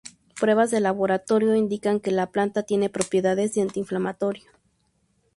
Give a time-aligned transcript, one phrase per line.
[0.33, 4.51] Pruebas de laboratorio indican que la planta tiene propiedades de antiinflamatorio.